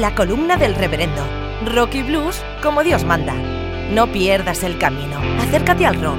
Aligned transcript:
la 0.00 0.14
columna 0.14 0.56
del 0.56 0.76
reverendo. 0.76 1.26
Rock 1.74 1.96
y 1.96 2.02
blues 2.04 2.40
como 2.62 2.84
Dios 2.84 3.04
manda. 3.04 3.34
No 3.92 4.10
pierdas 4.12 4.62
el 4.62 4.78
camino. 4.78 5.18
Acércate 5.40 5.86
al 5.86 6.00
rock. 6.00 6.18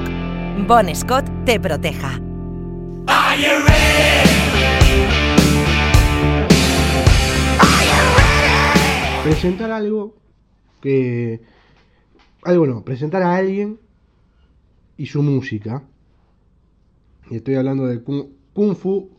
Bon 0.66 0.94
Scott 0.94 1.24
te 1.46 1.58
proteja. 1.58 2.20
Presentar 9.24 9.70
algo 9.70 10.14
que. 10.82 11.40
Algo 12.42 12.66
no, 12.66 12.84
presentar 12.84 13.22
a 13.22 13.36
alguien 13.36 13.78
y 14.98 15.06
su 15.06 15.22
música. 15.22 15.84
Y 17.30 17.36
estoy 17.36 17.54
hablando 17.54 17.86
de 17.86 18.02
Kung, 18.02 18.26
Kung 18.52 18.74
Fu 18.74 19.10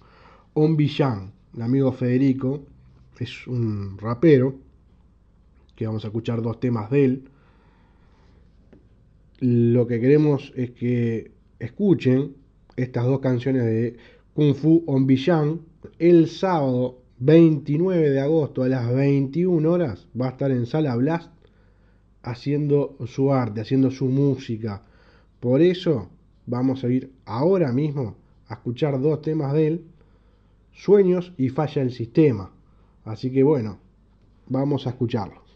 Onbishan, 0.54 1.34
el 1.56 1.62
amigo 1.64 1.92
Federico. 1.92 2.62
Es 3.22 3.46
un 3.46 4.00
rapero 4.00 4.56
que 5.76 5.86
vamos 5.86 6.04
a 6.04 6.08
escuchar 6.08 6.42
dos 6.42 6.60
temas 6.60 6.90
de 6.90 7.06
él. 7.06 7.24
Lo 9.38 9.86
que 9.86 10.00
queremos 10.00 10.52
es 10.56 10.72
que 10.72 11.30
escuchen 11.60 12.34
estas 12.78 13.06
dos 13.06 13.20
canciones 13.20 13.66
de 13.66 13.98
Kung 14.34 14.56
Fu 14.56 14.84
Onbishan. 14.88 15.62
El 16.00 16.30
sábado 16.30 17.04
29 17.20 18.10
de 18.10 18.20
agosto 18.22 18.64
a 18.64 18.70
las 18.70 18.92
21 18.92 19.72
horas 19.72 20.08
va 20.20 20.30
a 20.30 20.32
estar 20.32 20.50
en 20.50 20.66
Sala 20.66 20.96
Blast 20.96 21.32
haciendo 22.24 22.98
su 23.06 23.32
arte, 23.32 23.62
haciendo 23.62 23.92
su 23.92 24.06
música. 24.06 24.82
Por 25.40 25.62
eso 25.62 26.10
vamos 26.48 26.84
a 26.84 26.90
ir 26.90 27.12
ahora 27.26 27.72
mismo 27.72 28.16
a 28.48 28.56
escuchar 28.56 29.00
dos 29.00 29.22
temas 29.22 29.54
de 29.54 29.68
él, 29.68 29.86
Sueños 30.72 31.34
y 31.38 31.50
Falla 31.50 31.84
el 31.84 31.92
Sistema. 31.92 32.52
Así 33.04 33.32
que 33.32 33.44
bueno, 33.44 33.80
vamos 34.48 34.86
a 34.86 34.92
escucharlos. 34.92 35.52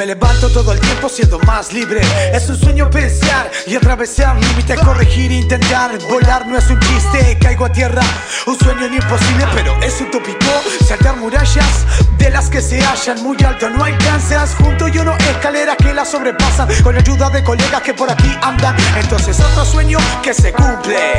Me 0.00 0.06
levanto 0.06 0.48
todo 0.48 0.72
el 0.72 0.80
tiempo 0.80 1.10
siendo 1.10 1.38
más 1.40 1.74
libre. 1.74 2.00
Es 2.32 2.48
un 2.48 2.58
sueño 2.58 2.88
pensar 2.88 3.50
y 3.66 3.76
atravesar 3.76 4.34
límites, 4.34 4.80
corregir, 4.80 5.30
intentar 5.30 5.98
volar. 6.08 6.46
No 6.46 6.56
es 6.56 6.70
un 6.70 6.80
chiste, 6.80 7.36
caigo 7.38 7.66
a 7.66 7.70
tierra. 7.70 8.00
Un 8.46 8.58
sueño 8.58 8.86
imposible, 8.86 9.46
pero 9.52 9.78
es 9.82 10.00
utópico. 10.00 10.46
Saltar 10.88 11.18
murallas 11.18 11.84
de 12.16 12.30
las 12.30 12.48
que 12.48 12.62
se 12.62 12.80
hallan 12.80 13.22
muy 13.22 13.36
alto. 13.44 13.68
No 13.68 13.84
alcanzas 13.84 14.54
junto 14.54 14.88
yo 14.88 15.04
no 15.04 15.14
escaleras 15.18 15.76
que 15.76 15.92
las 15.92 16.10
sobrepasan. 16.10 16.68
Con 16.82 16.96
ayuda 16.96 17.28
de 17.28 17.44
colegas 17.44 17.82
que 17.82 17.92
por 17.92 18.10
aquí 18.10 18.34
andan. 18.40 18.74
Entonces 18.96 19.38
otro 19.38 19.66
sueño 19.66 19.98
que 20.22 20.32
se 20.32 20.54
cumple. 20.54 21.12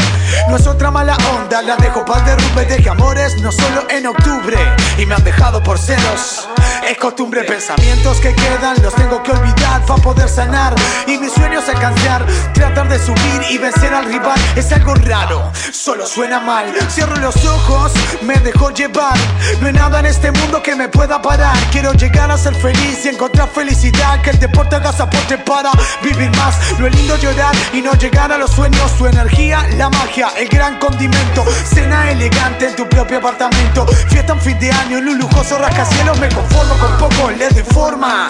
No 0.49 0.55
es 0.55 0.66
otra 0.66 0.89
mala 0.89 1.16
onda, 1.35 1.61
la 1.61 1.75
dejo 1.75 2.03
para 2.03 2.21
el 2.21 2.25
derrumbe. 2.25 2.66
Deje 2.66 2.89
amores, 2.89 3.39
no 3.43 3.51
solo 3.51 3.85
en 3.91 4.07
octubre. 4.07 4.57
Y 4.97 5.05
me 5.05 5.13
han 5.13 5.23
dejado 5.23 5.61
por 5.61 5.77
celos. 5.77 6.47
Es 6.88 6.97
costumbre, 6.97 7.43
pensamientos 7.43 8.19
que 8.19 8.33
quedan, 8.33 8.70
los 8.80 8.94
tengo 8.95 9.22
que 9.23 9.31
olvidar 9.31 9.86
para 9.86 10.02
poder 10.02 10.30
sanar. 10.30 10.75
Y 11.08 11.17
mis 11.17 11.33
sueños 11.33 11.67
alcanzar, 11.67 12.25
tratar 12.53 12.88
de 12.88 13.00
subir 13.00 13.41
y 13.50 13.58
vencer 13.58 13.94
al 13.94 14.05
rival 14.05 14.39
es 14.55 14.72
algo 14.72 14.94
raro, 14.95 15.52
solo 15.72 16.05
suena 16.05 16.39
mal. 16.39 16.73
Cierro 16.89 17.16
los 17.17 17.36
ojos, 17.45 17.94
me 18.22 18.38
dejo 18.39 18.72
llevar. 18.72 19.17
No 19.59 19.67
hay 19.67 19.73
nada 19.73 20.00
en 20.00 20.05
este 20.05 20.31
mundo 20.31 20.61
que 20.61 20.75
me 20.75 20.89
pueda 20.89 21.22
parar. 21.22 21.55
Quiero 21.72 21.94
llegar 21.94 22.31
a 22.31 22.38
ser 22.38 22.55
feliz 22.55 23.05
y 23.05 23.09
encontrar 23.09 23.50
felicidad. 23.50 24.22
Que 24.22 24.31
el 24.31 24.39
deporte 24.39 24.75
haga 24.75 24.91
soporte 24.91 25.38
para 25.38 25.72
vivir 26.03 26.30
más. 26.38 26.56
Es 26.72 26.95
lindo 26.95 27.18
llorar 27.18 27.56
y 27.74 27.81
no 27.81 27.94
llegar 27.94 28.31
a 28.31 28.38
los 28.38 28.51
sueños. 28.51 28.91
Su 28.97 29.07
energía, 29.07 29.66
la 29.78 29.90
magia, 29.90 30.29
el 30.38 30.47
gran 30.50 30.78
condimento. 30.79 31.45
Cena 31.74 32.12
elegante 32.12 32.68
en 32.68 32.75
tu 32.75 32.88
propio 32.88 33.18
apartamento. 33.18 33.85
Fiesta 34.09 34.34
en 34.34 34.41
fin 34.41 34.59
de 34.59 34.72
año 34.72 34.97
en 34.97 35.07
un 35.07 35.18
lujoso 35.18 35.57
rascacielos. 35.57 36.19
Me 36.19 36.29
conformo 36.29 36.75
con 36.75 36.97
poco, 36.97 37.31
le 37.31 37.50
de 37.50 37.63
forma. 37.63 38.28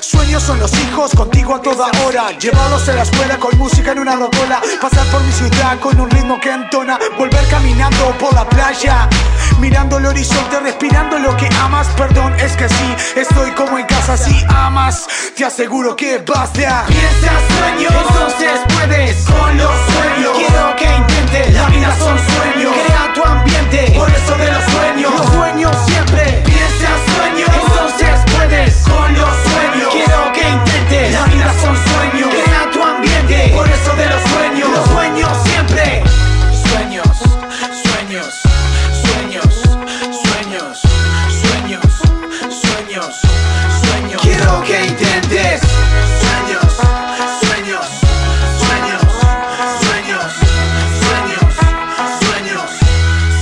Sueños 0.00 0.42
son 0.42 0.58
los 0.58 0.72
hijos 0.78 1.12
contigo 1.14 1.54
a 1.54 1.62
toda 1.62 1.90
hora. 2.04 2.30
Llevarlos 2.38 2.88
a 2.88 2.92
la 2.92 3.02
escuela 3.02 3.38
con 3.38 3.56
música 3.58 3.92
en 3.92 3.98
una 4.00 4.16
rocola. 4.16 4.60
Pasar 4.80 5.06
por 5.08 5.22
mi 5.22 5.32
ciudad 5.32 5.78
con 5.80 6.00
un 6.00 6.10
ritmo 6.10 6.38
que 6.40 6.50
entona. 6.50 6.98
Volver 7.18 7.46
caminando 7.48 8.16
por 8.18 8.32
la 8.34 8.48
playa. 8.48 9.08
Mirando 9.60 9.98
el 9.98 10.06
horizonte, 10.06 10.60
respirando 10.60 11.18
lo 11.18 11.36
que 11.36 11.48
amas. 11.60 11.88
Perdón, 11.96 12.34
es 12.38 12.52
que 12.56 12.68
sí, 12.68 12.94
estoy 13.16 13.50
como 13.52 13.78
en 13.78 13.86
casa. 13.86 14.16
Si 14.16 14.44
amas, 14.48 15.06
te 15.36 15.44
aseguro 15.44 15.96
que 15.96 16.18
basta. 16.18 16.84
Piensas 16.86 17.42
sueños, 17.58 17.92
entonces 17.92 18.60
puedes 18.74 19.16
con 19.24 19.58
los 19.58 19.70
sueños. 19.92 20.32
Quiero 20.36 20.76
que 20.76 20.84
intentes, 20.84 21.54
la 21.54 21.66
vida 21.68 21.96
son 21.98 22.18
sueños. 22.18 22.72
Crea 22.86 23.12
tu 23.14 23.22
ambiente, 23.24 23.92
por 23.96 24.10
eso 24.10 24.36
de 24.36 24.52
los 24.52 24.64
sueños. 24.64 25.12
Los 25.16 25.26
sueños 25.32 25.76
siempre. 25.86 26.23
Sueños, 28.44 28.58
puedes 28.58 28.76
con 28.82 29.14
los 29.14 29.36
sueños. 29.42 29.88
Quiero 29.90 30.32
que 30.34 30.48
intentes, 30.48 31.12
la 31.12 31.24
vida 31.24 31.54
son 31.62 31.74
sueños. 31.76 32.28
Crea 32.28 32.70
tu 32.72 32.82
ambiente, 32.82 33.52
por 33.54 33.66
eso 33.66 33.96
de 33.96 34.06
los 34.06 34.22
sueños. 34.22 34.68
Los 34.70 34.86
sueños 34.90 35.38
siempre. 35.44 36.02
Sueños, 36.68 37.06
sueños, 37.84 38.42
sueños, 39.02 39.54
sueños, 40.22 40.78
sueños, 41.40 41.84
sueños, 42.60 43.14
sueños. 43.82 44.22
Quiero 44.22 44.62
que 44.62 44.86
intentes. 44.88 45.60
Sueños, 46.20 46.70
sueños, 47.40 47.86
sueños, 48.60 49.02
sueños, 49.80 50.32
sueños, 51.00 51.54
sueños, 52.20 52.70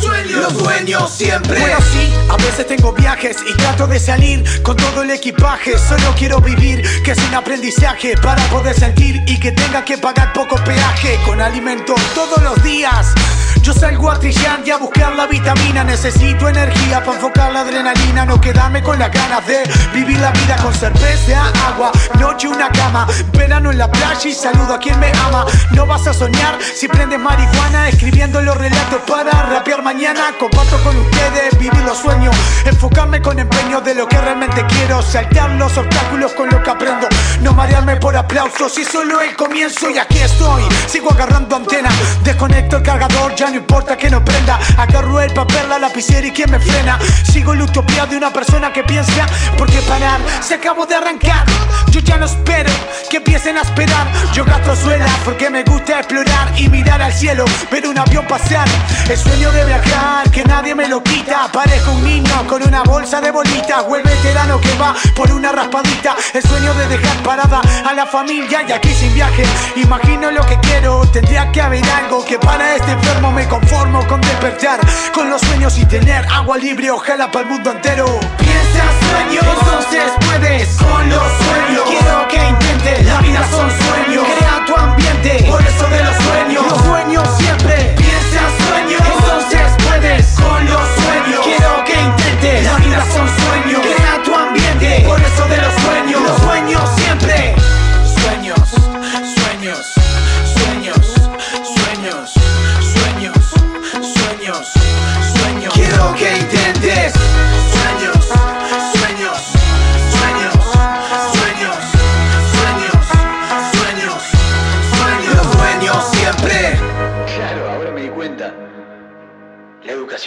sueños. 0.01 0.43
Los 0.43 0.63
siempre. 1.09 1.61
Bueno, 1.61 1.77
sí, 1.93 2.13
a 2.29 2.37
veces 2.37 2.67
tengo 2.67 2.93
viajes 2.93 3.37
y 3.49 3.57
trato 3.57 3.87
de 3.87 4.01
salir 4.01 4.45
con 4.63 4.77
todo 4.77 5.03
el 5.03 5.11
equipaje. 5.11 5.79
Solo 5.79 6.13
quiero 6.17 6.41
vivir, 6.41 6.83
que 7.05 7.13
es 7.13 7.19
un 7.19 7.35
aprendizaje 7.35 8.17
para 8.17 8.43
poder 8.49 8.75
sentir 8.75 9.23
y 9.27 9.39
que 9.39 9.53
tenga 9.53 9.85
que 9.85 9.97
pagar 9.99 10.33
poco 10.33 10.57
peaje 10.57 11.19
con 11.25 11.41
alimento 11.41 11.95
todos 12.15 12.43
los 12.43 12.63
días. 12.65 13.15
Yo 13.63 13.73
salgo 13.73 14.11
a 14.11 14.19
trillar 14.19 14.61
y 14.67 14.71
a 14.71 14.77
buscar 14.77 15.15
la 15.15 15.29
vitamina. 15.29 15.85
Necesito 15.85 16.49
energía 16.49 16.99
para 17.05 17.15
enfocar 17.15 17.53
la 17.53 17.61
adrenalina. 17.61 18.27
No 18.27 18.41
quedarme 18.41 18.83
con 18.83 18.99
las 18.99 19.13
ganas 19.13 19.47
de 19.47 19.63
vivir 19.95 20.19
la 20.19 20.33
vida 20.33 20.57
con 20.57 20.75
cerveza, 20.75 21.53
agua, 21.69 21.93
noche, 22.19 22.49
una 22.49 22.69
cama. 22.71 23.07
Verano 23.33 23.71
en 23.71 23.79
la 23.79 23.91
playa 23.91 24.29
y 24.29 24.35
saludo 24.35 24.75
a 24.75 24.79
quien 24.81 24.99
me 24.99 25.13
ama. 25.27 25.47
No 25.73 25.87
vas 25.87 26.09
a 26.09 26.13
soñar 26.13 26.59
si 26.61 26.89
prendes 26.89 27.21
marihuana. 27.21 27.89
Escribiendo 27.89 28.43
los 28.43 28.57
relatos 28.57 29.01
para 29.07 29.31
rapear 29.31 29.81
mañana. 29.83 30.35
Comparto 30.41 30.72
con 30.79 30.97
ustedes, 30.97 31.59
vivir 31.59 31.83
los 31.85 31.99
sueños. 31.99 32.35
Enfocarme 32.65 33.21
con 33.21 33.39
empeño 33.39 33.81
de 33.81 33.95
lo 33.95 34.09
que 34.09 34.19
realmente 34.19 34.65
quiero. 34.67 35.03
Saltar 35.03 35.51
los 35.53 35.77
obstáculos 35.77 36.33
con 36.33 36.49
lo 36.49 36.63
que 36.63 36.71
aprendo. 36.71 37.09
No 37.41 37.53
marearme 37.53 37.92
aplausos 38.33 38.79
y 38.79 38.85
solo 38.85 39.21
el 39.21 39.37
comienzo. 39.37 39.91
Y 39.91 39.99
aquí 39.99 40.19
estoy, 40.19 40.63
sigo 40.87 41.13
agarrando 41.13 41.57
antena. 41.57 41.91
Desconecto 42.25 42.79
el 42.79 42.83
cargador, 42.83 43.35
ya 43.35 43.51
no 43.51 43.57
importa 43.57 43.97
que 43.97 44.09
no 44.09 44.25
prenda. 44.25 44.59
Agarro 44.79 45.21
el 45.21 45.33
papel, 45.35 45.69
la 45.69 45.79
lapicera 45.79 46.27
y 46.27 46.31
quien 46.31 46.51
me 46.51 46.59
frena. 46.59 46.99
Sigo 47.31 47.55
la 47.55 47.65
utopía 47.65 48.07
de 48.07 48.17
una 48.17 48.33
persona 48.33 48.73
que 48.73 48.85
piensa. 48.85 49.27
Porque 49.59 49.81
parar 49.83 50.19
se 50.41 50.55
acabó 50.55 50.87
de 50.87 50.95
arrancar. 50.95 51.45
Yo 51.91 52.01
ya 52.01 52.17
no 52.17 52.25
espero 52.25 52.71
que 53.11 53.19
empiecen 53.19 53.59
a 53.59 53.63
esperar. 53.63 54.07
Yo 54.33 54.45
gasto 54.45 54.75
suela 54.77 55.07
porque 55.25 55.51
me 55.51 55.63
gusta 55.63 55.99
explorar 55.99 56.53
y 56.57 56.69
mirar 56.71 57.03
al 57.03 57.13
cielo, 57.13 57.45
ver 57.71 57.87
un 57.87 57.99
avión 57.99 58.27
pasar. 58.27 58.67
El 59.11 59.19
sueño 59.19 59.53
de 59.53 59.65
viajar, 59.67 60.31
que 60.31 60.43
nadie 60.45 60.75
me 60.75 60.89
lo 60.89 61.03
quita. 61.03 61.51
Parezco 61.53 61.93
un 61.93 62.05
niño 62.05 62.47
con 62.49 62.63
una 62.63 62.83
bolsa 62.83 63.21
de 63.21 63.31
bolitas. 63.31 63.85
O 63.87 63.97
el 63.97 64.03
veterano 64.03 64.59
que 64.59 64.75
va 64.79 64.95
por 65.15 65.31
una 65.33 65.53
raspadita. 65.53 66.17
El 66.33 66.43
sueño 66.43 66.73
de 66.75 66.89
dejar 66.89 67.17
parada 67.19 67.61
a 67.85 67.93
la 67.93 68.07
familia 68.07 68.22
y 68.31 68.73
aquí 68.73 68.89
sin 68.95 69.13
viaje. 69.15 69.43
Imagino 69.77 70.31
lo 70.31 70.45
que 70.47 70.57
quiero, 70.61 71.05
tendría 71.13 71.51
que 71.51 71.61
haber 71.61 71.85
algo 71.91 72.25
que 72.25 72.39
para 72.39 72.77
este 72.77 72.93
enfermo 72.93 73.33
me 73.33 73.49
conformo 73.49 74.07
con 74.07 74.21
despertar. 74.21 74.81
Con 75.13 75.29
los 75.29 75.41
sueños 75.41 75.77
y 75.79 75.85
tener 75.87 76.25
agua 76.27 76.57
libre, 76.57 76.91
ojalá 76.91 77.31
para 77.31 77.45
el 77.45 77.51
mundo 77.51 77.73
entero. 77.73 78.07
Piensas 78.39 78.95
sueños, 79.11 79.45
entonces 79.61 80.13
puedes 80.21 80.77
con 80.77 81.09
los 81.09 81.42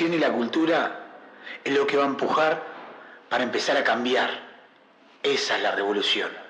la 0.02 0.32
cultura 0.32 1.00
es 1.64 1.74
lo 1.74 1.88
que 1.88 1.96
va 1.96 2.04
a 2.04 2.08
empujar 2.08 2.62
para 3.30 3.44
empezar 3.44 3.78
a 3.78 3.84
cambiar. 3.84 4.30
Esa 5.24 5.56
es 5.56 5.64
la 5.64 5.72
revolución. 5.72 6.45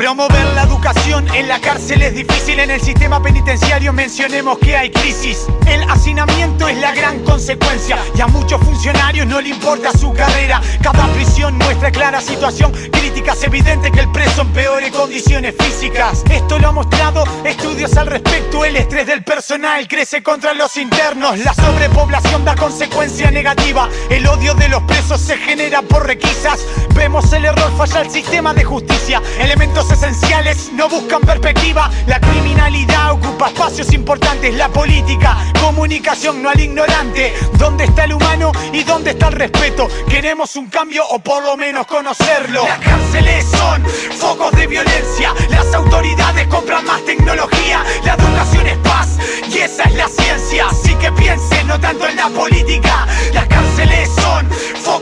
Promover 0.00 0.46
la 0.54 0.62
educación 0.62 1.28
en 1.34 1.46
la 1.46 1.60
cárcel 1.60 2.00
es 2.00 2.14
difícil, 2.14 2.58
en 2.58 2.70
el 2.70 2.80
sistema 2.80 3.22
penitenciario 3.22 3.92
mencionemos 3.92 4.58
que 4.58 4.74
hay 4.74 4.90
crisis. 4.90 5.46
El 5.66 5.82
hacinamiento 5.90 6.66
es 6.68 6.78
la 6.78 6.94
gran 6.94 7.18
consecuencia 7.18 7.98
y 8.16 8.22
a 8.22 8.26
muchos 8.26 8.62
funcionarios 8.62 9.26
no 9.26 9.42
le 9.42 9.50
importa 9.50 9.92
su 9.92 10.14
carrera. 10.14 10.62
Cada 10.82 11.06
prisión 11.08 11.58
muestra 11.58 11.90
clara 11.90 12.22
situación 12.22 12.72
crítica, 12.90 13.34
es 13.34 13.42
evidente 13.44 13.92
que 13.92 14.00
el 14.00 14.10
preso 14.10 14.40
empeore 14.40 14.90
condiciones 14.90 15.54
físicas. 15.58 16.24
Esto 16.30 16.58
lo 16.58 16.68
ha 16.68 16.72
mostrado 16.72 17.22
estudios 17.44 17.94
al 17.98 18.06
respecto, 18.06 18.64
el 18.64 18.76
estrés 18.76 19.06
del 19.06 19.22
personal 19.22 19.86
crece 19.86 20.22
contra 20.22 20.54
los 20.54 20.78
internos, 20.78 21.38
la 21.40 21.52
sobrepoblación 21.52 22.42
da 22.46 22.54
consecuencia 22.54 23.30
negativa, 23.30 23.86
el 24.08 24.26
odio 24.26 24.54
de 24.54 24.70
los 24.70 24.82
presos 24.84 25.20
se 25.20 25.36
genera 25.36 25.82
por 25.82 26.06
requisas. 26.06 26.60
Vemos 26.94 27.30
el 27.34 27.44
error, 27.44 27.70
falla 27.76 28.00
el 28.00 28.10
sistema 28.10 28.54
de 28.54 28.64
justicia, 28.64 29.20
elementos 29.38 29.89
esenciales 29.90 30.70
no 30.72 30.88
buscan 30.88 31.20
perspectiva. 31.22 31.90
La 32.06 32.20
criminalidad 32.20 33.12
ocupa 33.12 33.48
espacios 33.48 33.92
importantes. 33.92 34.54
La 34.54 34.68
política, 34.68 35.36
comunicación, 35.60 36.42
no 36.42 36.50
al 36.50 36.60
ignorante. 36.60 37.34
¿Dónde 37.58 37.84
está 37.84 38.04
el 38.04 38.14
humano 38.14 38.52
y 38.72 38.82
dónde 38.84 39.10
está 39.10 39.28
el 39.28 39.34
respeto? 39.34 39.88
Queremos 40.08 40.56
un 40.56 40.68
cambio 40.68 41.04
o 41.08 41.18
por 41.18 41.42
lo 41.42 41.56
menos 41.56 41.86
conocerlo. 41.86 42.64
Las 42.64 42.78
cárceles 42.78 43.44
son 43.46 43.84
focos 44.18 44.52
de 44.52 44.66
violencia. 44.66 45.34
Las 45.50 45.72
autoridades 45.74 46.46
compran 46.48 46.84
más 46.84 47.04
tecnología. 47.04 47.84
La 48.04 48.14
educación 48.14 48.66
es 48.66 48.78
paz 48.78 49.18
y 49.48 49.58
esa 49.58 49.84
es 49.84 49.94
la 49.94 50.08
ciencia. 50.08 50.66
Así 50.70 50.94
que 50.94 51.10
piensen 51.12 51.66
no 51.66 51.78
tanto 51.80 52.06
en 52.06 52.16
la 52.16 52.28
política. 52.28 53.06
Las 53.32 53.46
cárceles 53.46 54.08
son 54.14 54.48
focos 54.82 54.99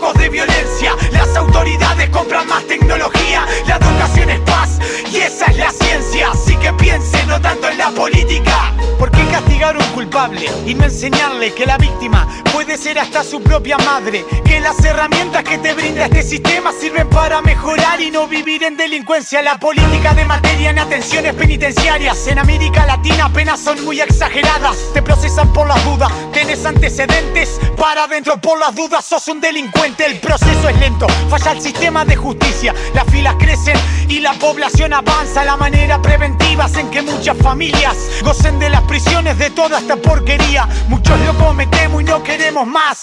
culpable 10.69 10.71
y 10.71 10.75
no 10.75 10.88
enseñarle 10.99 11.55
que 11.55 11.65
la 11.65 11.79
víctima 11.79 12.27
puede 12.53 12.77
ser 12.77 12.99
hasta 12.99 13.23
su 13.23 13.41
propia 13.41 13.79
madre? 13.79 14.25
Que 14.45 14.59
las 14.59 14.85
herramientas 14.85 15.45
que 15.45 15.57
te 15.59 15.73
brinda 15.73 16.07
este 16.07 16.25
sistema 16.25 16.73
sirven 16.73 17.09
para 17.09 17.41
mejorar 17.41 18.01
y 18.01 18.11
no 18.11 18.27
vivir 18.27 18.65
en 18.65 18.77
delincuencia. 18.77 19.41
La 19.41 19.59
política 19.59 20.13
de 20.15 20.25
materia 20.25 20.71
en 20.71 20.79
atenciones 20.81 21.35
penitenciarias 21.35 22.27
en 22.27 22.41
América 22.41 22.85
Latina 22.85 23.27
apenas 23.27 23.61
son 23.61 23.85
muy 23.85 24.01
exageradas. 24.01 24.77
Te 24.93 25.01
procesan 25.01 25.53
por 25.53 25.69
las 25.69 25.85
dudas, 25.85 26.11
tenés 26.33 26.67
antecedentes 26.67 27.61
para 27.77 28.05
adentro 28.05 28.41
por 28.41 28.59
las 28.59 28.75
dudas, 28.75 29.05
sos 29.05 29.29
un 29.29 29.41
delincuente. 29.41 30.05
El 30.05 30.19
proceso 30.19 30.69
es 30.69 30.77
lento, 30.81 31.07
falla 31.31 31.53
el 31.53 31.63
sistema 31.63 32.05
de 32.05 32.17
justicia, 32.17 32.75
las 32.93 33.05
filas 33.05 33.37
crecen 33.39 33.77
y 34.09 34.19
la 34.19 34.33
población 34.33 34.93
avanza. 34.93 35.45
La 35.45 35.57
manera 35.57 36.03
preventiva 36.03 36.49
en 36.77 36.91
que 36.91 37.03
muchas 37.03 37.37
familias 37.39 37.97
gocen 38.25 38.59
de 38.59 38.69
las 38.69 38.83
prisiones 38.83 39.39
de 39.39 39.51
toda 39.51 39.79
esta 39.79 39.97
porquería. 39.97 40.69
Muchos 40.89 41.21
lo 41.21 41.35
cometemos 41.35 42.01
y 42.01 42.05
no 42.05 42.23
queremos 42.23 42.67
más. 42.67 43.03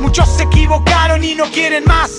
Muchos 0.00 0.28
se 0.28 0.44
equivocaron 0.44 1.22
y 1.22 1.34
no 1.34 1.44
quieren 1.44 1.84
más. 1.84 2.16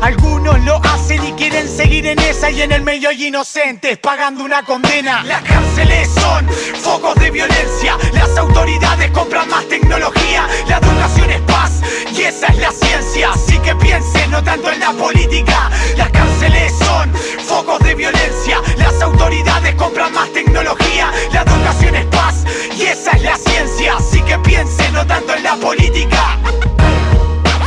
Algunos 0.00 0.60
lo 0.64 0.76
hacen 0.84 1.24
y 1.26 1.32
quieren 1.32 1.68
seguir 1.68 2.06
en 2.06 2.18
esa 2.20 2.50
y 2.50 2.62
en 2.62 2.72
el 2.72 2.82
medio 2.82 3.08
hay 3.08 3.26
inocentes 3.26 3.98
pagando 3.98 4.44
una 4.44 4.62
condena. 4.62 5.24
Las 5.24 5.42
cárceles 5.42 6.08
son 6.08 6.48
focos 6.82 7.14
de 7.16 7.30
violencia. 7.30 7.96
Las 8.12 8.36
autoridades 8.36 9.10
compran 9.10 9.48
más 9.48 9.66
tecnología. 9.68 10.46
La 10.68 10.78
educación 10.78 11.30
es 11.30 11.40
paz 11.42 11.72
y 12.16 12.22
esa 12.22 12.46
es 12.46 12.58
la 12.58 12.70
ciencia. 12.70 13.30
Así 13.32 13.58
que 13.58 13.74
piensen 13.76 14.30
no 14.30 14.42
tanto 14.42 14.70
en 14.70 14.80
la 14.80 14.92
política. 14.92 15.70
Las 15.96 16.10
cárceles 16.10 16.72
son 16.78 17.12
focos 17.46 17.80
de 17.80 17.94
violencia. 17.94 18.60
Las 18.76 19.02
autoridades 19.02 19.74
compran 19.74 20.12
más 20.12 20.32
tecnología. 20.32 21.10
La 21.32 21.42
educación 21.42 21.96
es 21.96 22.06
paz 22.06 22.44
y 22.76 22.82
esa 22.82 23.10
es 23.12 23.22
la 23.22 23.36
ciencia. 23.36 23.96
Así 23.96 24.20
que 24.22 24.38
piensen 24.38 24.92
no 24.92 25.04
tanto 25.06 25.34
en 25.34 25.42
la 25.42 25.56
política. 25.56 26.38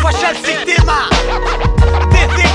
Falla 0.01 0.31
el 0.31 0.37
sistema. 0.37 1.09
Desde 2.11 2.50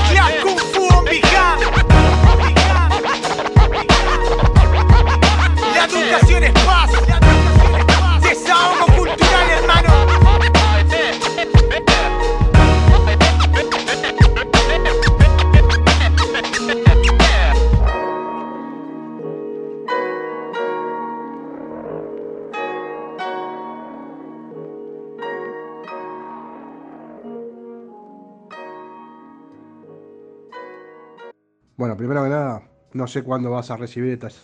Bueno, 31.87 31.97
primero 31.99 32.23
que 32.25 32.29
nada, 32.29 32.63
no 32.91 33.07
sé 33.07 33.23
cuándo 33.23 33.49
vas 33.49 33.71
a 33.71 33.77
recibir 33.77 34.11
estas, 34.11 34.41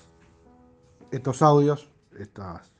estos 1.11 1.41
audios, 1.41 1.91
estas 2.17 2.71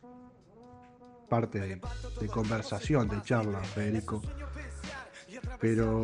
partes 1.28 1.62
de, 1.64 1.82
de 2.22 2.28
conversación, 2.30 3.10
de 3.10 3.22
charla, 3.24 3.60
Federico. 3.60 4.22
Pero 5.60 6.02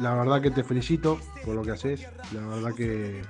la 0.00 0.14
verdad 0.14 0.42
que 0.42 0.50
te 0.50 0.64
felicito 0.64 1.18
por 1.46 1.54
lo 1.54 1.62
que 1.62 1.70
haces. 1.70 2.06
La 2.34 2.46
verdad 2.46 2.74
que. 2.74 3.22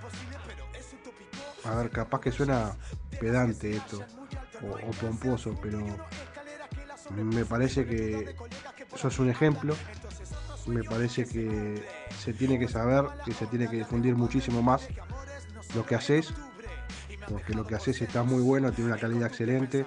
A 1.63 1.77
ver, 1.77 1.91
capaz 1.91 2.21
que 2.21 2.33
suena 2.33 2.77
pedante 3.21 3.77
esto, 3.77 4.01
o, 4.61 4.89
o 4.89 4.91
pomposo, 4.91 5.55
pero 5.63 5.79
me 7.15 7.45
parece 7.45 7.87
que 7.87 8.35
sos 8.97 9.21
un 9.21 9.31
ejemplo 9.31 9.77
me 10.67 10.83
parece 10.83 11.27
que 11.27 11.83
se 12.19 12.33
tiene 12.33 12.59
que 12.59 12.69
saber, 12.69 13.05
que 13.25 13.33
se 13.33 13.47
tiene 13.47 13.69
que 13.69 13.77
difundir 13.77 14.15
muchísimo 14.15 14.63
más 14.63 14.89
lo 15.75 15.85
que 15.85 15.95
haces, 15.95 16.33
porque 17.29 17.55
lo 17.55 17.67
que 17.67 17.75
haces 17.75 18.01
está 18.03 18.23
muy 18.23 18.43
bueno, 18.43 18.73
tiene 18.73 18.91
una 18.91 19.01
calidad 19.01 19.29
excelente. 19.29 19.85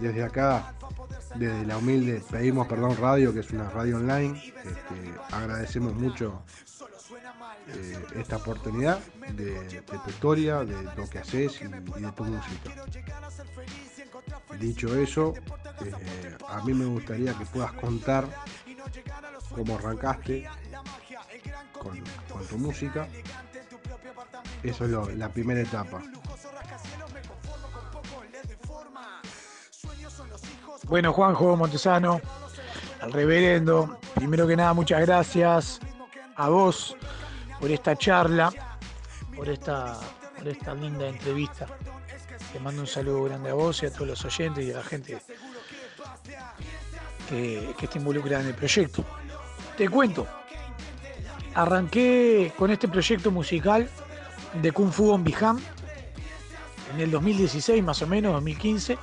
Desde 0.00 0.24
acá, 0.24 0.74
desde 1.36 1.64
la 1.64 1.78
humilde 1.78 2.22
Pedimos 2.30 2.66
Perdón 2.66 2.96
Radio, 2.98 3.32
que 3.32 3.40
es 3.40 3.50
una 3.50 3.70
radio 3.70 3.96
online, 3.96 4.36
este, 4.58 5.14
agradecemos 5.30 5.94
mucho 5.94 6.42
eh, 7.68 8.04
esta 8.16 8.36
oportunidad 8.36 9.00
de, 9.32 9.82
tu 9.82 10.10
historia, 10.10 10.64
de 10.64 10.82
lo 10.96 11.08
que 11.08 11.18
haces 11.18 11.60
y, 11.60 11.64
y 11.64 12.02
de 12.02 12.12
tu 12.12 12.24
música. 12.24 12.70
Dicho 14.58 14.94
eso, 14.96 15.34
eh, 15.84 16.36
a 16.48 16.62
mí 16.64 16.72
me 16.72 16.86
gustaría 16.86 17.34
que 17.34 17.44
puedas 17.46 17.72
contar 17.72 18.26
cómo 19.54 19.76
arrancaste 19.76 20.48
con, 21.72 22.02
tu 22.48 22.58
música. 22.58 23.08
Eso 24.62 24.84
es 24.84 25.16
la 25.16 25.28
primera 25.28 25.60
etapa. 25.60 26.02
Bueno, 30.84 31.12
Juanjo 31.12 31.56
Montesano, 31.56 32.20
al 33.00 33.12
reverendo, 33.12 33.98
primero 34.14 34.46
que 34.46 34.56
nada, 34.56 34.72
muchas 34.72 35.00
gracias 35.00 35.80
a 36.36 36.48
vos 36.48 36.96
por 37.60 37.70
esta 37.70 37.96
charla, 37.96 38.52
por 39.34 39.48
esta, 39.48 39.98
por 40.38 40.46
esta 40.46 40.74
linda 40.74 41.08
entrevista. 41.08 41.66
Te 42.52 42.60
mando 42.60 42.82
un 42.82 42.86
saludo 42.86 43.24
grande 43.24 43.50
a 43.50 43.54
vos 43.54 43.82
y 43.82 43.86
a 43.86 43.92
todos 43.92 44.06
los 44.06 44.24
oyentes 44.24 44.64
y 44.64 44.72
a 44.72 44.76
la 44.76 44.84
gente 44.84 45.18
que, 47.28 47.74
que 47.78 47.86
está 47.86 47.98
involucrada 47.98 48.42
en 48.42 48.48
el 48.48 48.54
proyecto. 48.54 49.04
Te 49.76 49.88
cuento, 49.88 50.26
arranqué 51.54 52.52
con 52.56 52.70
este 52.70 52.88
proyecto 52.88 53.30
musical 53.30 53.88
de 54.62 54.72
Kung 54.72 54.90
Fu 54.90 55.10
on 55.10 55.24
Biham 55.24 55.60
en 56.94 57.00
el 57.00 57.10
2016 57.10 57.82
más 57.82 58.00
o 58.02 58.06
menos, 58.06 58.32
2015, 58.32 58.98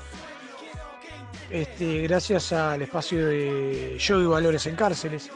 este, 1.49 2.01
gracias 2.01 2.51
al 2.51 2.81
espacio 2.81 3.27
de 3.27 3.97
Yo 3.99 4.19
y 4.21 4.25
Valores 4.25 4.65
en 4.65 4.75
Cárceles. 4.75 5.29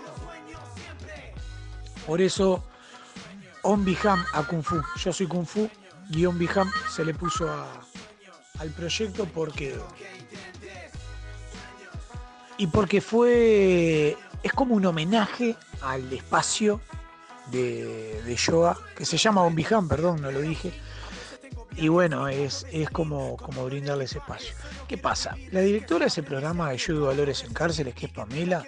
Por 2.07 2.21
eso, 2.21 2.63
On 3.61 3.83
Biham 3.83 4.25
a 4.33 4.43
Kung 4.43 4.63
Fu. 4.63 4.81
Yo 4.97 5.11
soy 5.11 5.27
Kung 5.27 5.45
Fu, 5.45 5.69
guion 6.09 6.39
Biham 6.39 6.71
se 6.89 7.03
le 7.03 7.13
puso 7.13 7.49
a, 7.49 7.67
al 8.59 8.69
proyecto 8.71 9.25
porque... 9.25 9.75
Y 12.57 12.67
porque 12.67 13.01
fue 13.01 14.17
es 14.43 14.53
como 14.53 14.75
un 14.75 14.85
homenaje 14.85 15.55
al 15.81 16.11
espacio 16.13 16.81
de, 17.51 18.35
yoga, 18.35 18.77
que 18.95 19.05
se 19.05 19.17
llama 19.17 19.43
Bombiján, 19.43 19.87
perdón, 19.87 20.21
no 20.21 20.31
lo 20.31 20.41
dije. 20.41 20.73
Y 21.75 21.89
bueno, 21.89 22.27
es, 22.27 22.65
es 22.71 22.89
como, 22.89 23.37
como 23.37 23.65
brindarle 23.65 24.05
ese 24.05 24.17
espacio. 24.17 24.55
¿Qué 24.87 24.97
pasa? 24.97 25.35
La 25.51 25.61
directora 25.61 26.05
de 26.05 26.07
ese 26.07 26.23
programa 26.23 26.71
de 26.71 26.77
Yo 26.77 27.05
Valores 27.05 27.43
en 27.43 27.53
Cárceles, 27.53 27.93
que 27.93 28.07
es 28.07 28.11
Pamela, 28.11 28.63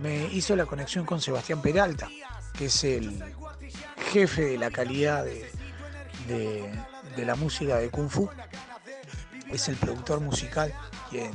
me 0.00 0.26
hizo 0.32 0.56
la 0.56 0.66
conexión 0.66 1.04
con 1.04 1.20
Sebastián 1.20 1.62
Peralta, 1.62 2.08
que 2.56 2.66
es 2.66 2.84
el 2.84 3.22
jefe 4.12 4.42
de 4.42 4.58
la 4.58 4.70
calidad 4.70 5.24
de, 5.24 5.50
de, 7.16 7.24
la 7.24 7.34
música 7.36 7.76
de 7.76 7.90
Kung 7.90 8.08
Fu. 8.08 8.28
Es 9.50 9.68
el 9.68 9.76
productor 9.76 10.20
musical 10.20 10.72
quien, 11.10 11.30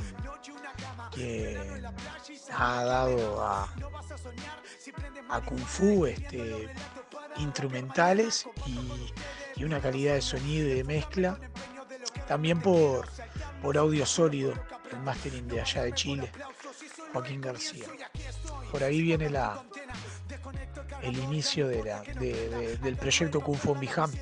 ha 2.52 2.84
dado 2.84 3.42
a, 3.44 3.68
a 5.28 5.40
Kung 5.40 5.58
Fu 5.58 6.06
este, 6.06 6.68
instrumentales 7.38 8.48
y, 8.66 9.64
una 9.64 9.80
calidad 9.80 10.14
de 10.14 10.22
sonido 10.22 10.68
y 10.68 10.74
de 10.74 10.84
mezcla. 10.84 11.38
También 12.26 12.60
por, 12.60 13.08
por 13.60 13.76
audio 13.76 14.06
sólido, 14.06 14.54
el 14.92 15.00
mastering 15.00 15.48
de 15.48 15.60
allá 15.60 15.82
de 15.82 15.92
Chile, 15.92 16.30
Joaquín 17.12 17.40
García. 17.40 17.86
Por 18.70 18.84
ahí 18.84 19.02
viene 19.02 19.30
la, 19.30 19.62
el 21.02 21.18
inicio 21.18 21.68
de 21.68 21.82
la, 21.84 22.02
del 22.02 22.96
proyecto 22.96 23.40
Kung 23.40 23.56
Fu 23.56 23.74
Biham. 23.74 24.12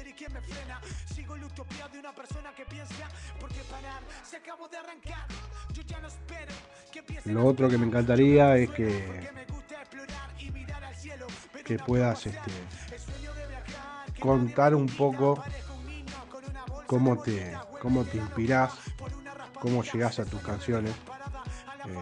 Lo 7.25 7.45
otro 7.45 7.69
que 7.69 7.78
me 7.78 7.87
encantaría 7.87 8.57
es 8.57 8.71
que 8.71 9.37
que 11.66 11.78
puedas 11.81 12.25
este, 12.26 12.52
contar 14.21 14.73
un 14.73 14.87
poco 14.87 15.43
cómo 16.87 17.21
te, 17.21 17.59
cómo 17.83 18.05
te 18.05 18.19
inspirás, 18.19 18.73
cómo 19.61 19.83
llegás 19.83 20.21
a 20.21 20.25
tus 20.25 20.40
canciones. 20.43 20.95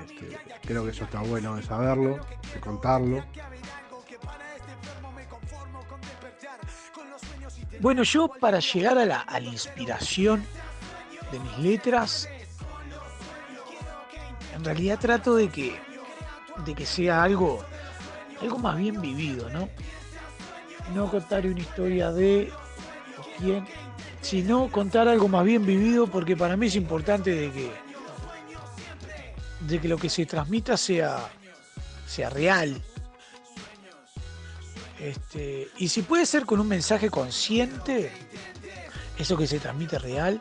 Este, 0.02 0.38
creo 0.66 0.84
que 0.84 0.90
eso 0.90 1.04
está 1.04 1.22
bueno 1.22 1.56
de 1.56 1.62
saberlo, 1.62 2.20
de 2.52 2.60
contarlo. 2.60 3.24
Bueno, 7.80 8.02
yo 8.02 8.28
para 8.28 8.60
llegar 8.60 8.98
a 8.98 9.06
la, 9.06 9.20
a 9.20 9.40
la 9.40 9.48
inspiración 9.48 10.44
de 11.32 11.38
mis 11.40 11.58
letras, 11.58 12.28
en 14.54 14.64
realidad 14.64 14.98
trato 15.00 15.34
de 15.34 15.48
que, 15.48 15.78
de 16.64 16.74
que 16.74 16.86
sea 16.86 17.22
algo 17.22 17.64
algo 18.40 18.58
más 18.58 18.76
bien 18.76 19.00
vivido, 19.00 19.48
¿no? 19.50 19.68
No 20.94 21.10
contar 21.10 21.46
una 21.46 21.60
historia 21.60 22.12
de 22.12 22.52
quién, 23.38 23.66
sino 24.20 24.70
contar 24.70 25.08
algo 25.08 25.28
más 25.28 25.44
bien 25.44 25.64
vivido 25.64 26.06
porque 26.06 26.36
para 26.36 26.56
mí 26.56 26.66
es 26.66 26.76
importante 26.76 27.34
de 27.34 27.50
que, 27.50 27.72
de 29.60 29.80
que 29.80 29.88
lo 29.88 29.96
que 29.96 30.10
se 30.10 30.26
transmita 30.26 30.76
sea, 30.76 31.30
sea 32.06 32.30
real. 32.30 32.82
Este, 35.00 35.68
y 35.78 35.88
si 35.88 36.02
puede 36.02 36.26
ser 36.26 36.44
con 36.44 36.60
un 36.60 36.68
mensaje 36.68 37.10
consciente, 37.10 38.12
eso 39.18 39.36
que 39.36 39.46
se 39.46 39.58
transmite 39.58 39.98
real, 39.98 40.40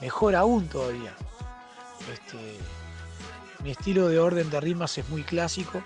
mejor 0.00 0.34
aún 0.36 0.68
todavía. 0.68 1.14
Este, 2.12 2.56
mi 3.62 3.70
estilo 3.70 4.08
de 4.08 4.18
orden 4.18 4.50
de 4.50 4.60
rimas 4.60 4.96
es 4.98 5.08
muy 5.08 5.22
clásico, 5.22 5.82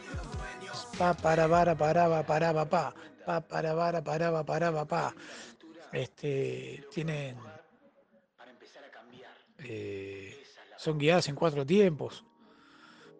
pa 0.99 1.14
para 1.14 1.49
para 1.49 1.75
para 1.75 2.25
para 2.25 2.68
pa. 2.68 2.94
Pa 3.26 3.40
para 3.40 3.75
para 3.75 4.02
para 4.02 4.44
para 4.44 4.85
pa. 4.85 5.14
Este 5.92 6.85
tienen 6.92 7.37
eh, 9.59 10.44
son 10.76 10.99
guiadas 10.99 11.28
en 11.28 11.35
cuatro 11.35 11.64
tiempos 11.64 12.25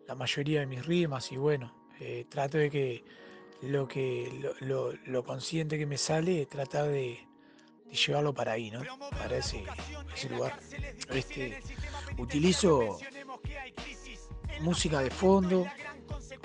la 0.07 0.15
mayoría 0.15 0.61
de 0.61 0.67
mis 0.67 0.85
rimas 0.85 1.33
y 1.33 1.37
bueno 1.37 1.73
eh, 2.01 2.27
trato 2.29 2.59
de 2.59 2.71
que 2.71 3.05
lo 3.63 3.89
que 3.89 4.53
lo, 4.61 5.25
consciente 5.25 5.79
que 5.79 5.87
me 5.87 5.97
sale 5.97 6.45
tratar 6.47 6.89
de, 6.89 7.27
de, 7.95 7.99
llevarlo 7.99 8.35
para 8.35 8.53
ahí 8.53 8.71
no 8.71 8.83
para 9.11 9.37
ese, 9.37 9.65
lugar 10.31 10.59
este 11.11 11.61
utilizo 12.19 12.99
música 14.61 15.01
de 15.01 15.11
fondo 15.11 15.67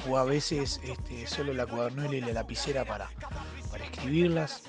o 0.08 0.18
a 0.18 0.24
veces 0.24 0.79
este, 0.84 1.27
solo 1.27 1.53
la 1.53 1.65
cuadernuela 1.65 2.15
y 2.15 2.22
la 2.22 2.34
lapicera 2.34 2.86
para, 2.86 3.10
para 3.70 3.84
escribirlas. 3.86 4.63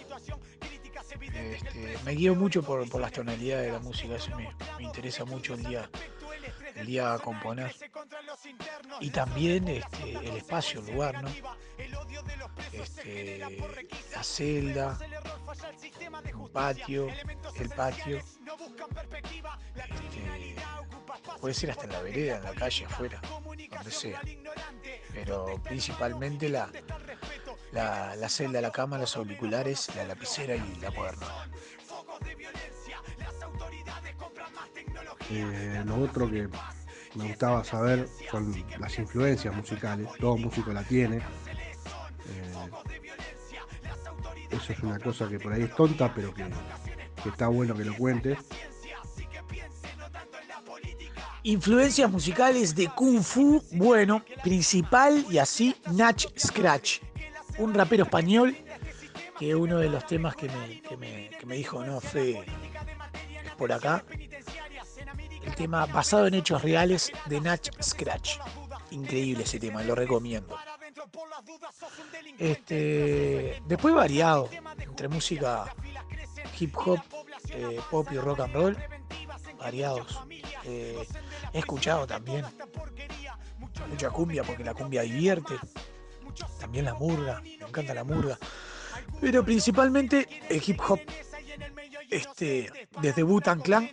Este, 1.32 1.96
me 2.04 2.12
guío 2.12 2.34
mucho 2.34 2.62
por, 2.62 3.00
las 3.00 3.12
tonalidades 3.12 3.66
de 3.66 3.72
la 3.72 3.78
música, 3.78 4.16
eso 4.16 4.30
me, 4.36 4.50
interesa 4.84 5.24
mucho 5.24 5.54
el 5.54 5.64
día, 5.64 5.88
el 6.80 6.86
día 6.86 7.14
a 7.14 7.18
componer. 7.18 7.74
Y 9.00 9.10
también 9.10 9.68
este, 9.68 10.12
el 10.12 10.36
espacio, 10.36 10.80
el 10.80 10.92
lugar, 10.92 11.22
¿no? 11.22 11.30
la 14.12 14.22
celda, 14.22 14.98
un 16.34 16.48
patio, 16.50 17.08
el 17.56 17.68
patio. 17.70 18.20
puede 21.40 21.54
ser 21.54 21.70
hasta 21.70 21.84
en 21.84 21.92
la 21.92 22.02
vereda, 22.02 22.36
en 22.36 22.44
la 22.44 22.52
calle, 22.52 22.84
afuera, 22.84 23.20
donde 23.22 23.90
sea 23.90 24.20
pero 25.12 25.60
principalmente 25.62 26.48
la, 26.48 26.70
la, 27.72 28.28
celda, 28.28 28.60
la 28.60 28.70
cama, 28.70 28.98
los 28.98 29.16
auriculares, 29.16 29.94
la 29.96 30.04
lapicera 30.04 30.56
y 30.56 30.76
la 30.80 30.90
cuaderno. 30.90 31.26
Eh, 35.30 35.82
lo 35.86 36.00
otro 36.00 36.28
que 36.28 36.48
me 37.14 37.28
gustaba 37.28 37.62
saber 37.64 38.08
son 38.30 38.52
las 38.78 38.98
influencias 38.98 39.54
musicales, 39.54 40.08
todo 40.18 40.36
músico 40.36 40.72
la 40.72 40.82
tiene. 40.82 41.18
Eh, 41.18 41.22
eso 44.50 44.72
es 44.72 44.80
una 44.80 44.98
cosa 44.98 45.28
que 45.28 45.38
por 45.38 45.52
ahí 45.52 45.62
es 45.62 45.74
tonta, 45.74 46.12
pero 46.14 46.34
que, 46.34 46.44
que 47.22 47.28
está 47.28 47.48
bueno 47.48 47.74
que 47.74 47.84
lo 47.84 47.96
cuentes. 47.96 48.38
Influencias 51.42 52.10
musicales 52.10 52.74
de 52.74 52.88
Kung 52.88 53.22
Fu, 53.22 53.62
bueno, 53.72 54.22
principal 54.42 55.24
y 55.30 55.38
así 55.38 55.74
Natch 55.92 56.26
Scratch, 56.38 56.98
un 57.56 57.72
rapero 57.72 58.04
español 58.04 58.54
que 59.38 59.54
uno 59.54 59.78
de 59.78 59.88
los 59.88 60.06
temas 60.06 60.36
que 60.36 60.50
me, 60.98 61.56
dijo, 61.56 61.82
no, 61.82 61.98
fue 61.98 62.44
por 63.56 63.72
acá, 63.72 64.04
tema 65.60 65.84
basado 65.84 66.26
en 66.26 66.32
hechos 66.32 66.62
reales 66.62 67.12
de 67.26 67.38
Natch 67.38 67.68
Scratch. 67.82 68.38
Increíble 68.92 69.42
ese 69.44 69.60
tema, 69.60 69.82
lo 69.82 69.94
recomiendo. 69.94 70.56
Este, 72.38 73.62
después 73.66 73.94
variado, 73.94 74.48
entre 74.78 75.08
música 75.08 75.74
hip 76.58 76.74
hop, 76.78 77.00
eh, 77.50 77.78
pop 77.90 78.08
y 78.10 78.16
rock 78.16 78.40
and 78.40 78.54
roll, 78.54 78.76
variados. 79.58 80.18
Eh, 80.64 81.06
he 81.52 81.58
escuchado 81.58 82.06
también 82.06 82.46
mucha 83.86 84.08
cumbia 84.08 84.42
porque 84.42 84.64
la 84.64 84.72
cumbia 84.72 85.02
divierte. 85.02 85.56
También 86.58 86.86
la 86.86 86.94
murga, 86.94 87.42
me 87.42 87.66
encanta 87.66 87.92
la 87.92 88.04
murga. 88.04 88.38
Pero 89.20 89.44
principalmente 89.44 90.26
el 90.48 90.62
hip 90.66 90.80
hop. 90.88 91.00
Este, 92.08 92.88
desde 93.00 93.22
Butan 93.22 93.60
Clan, 93.60 93.88